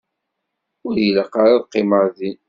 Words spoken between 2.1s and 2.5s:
din.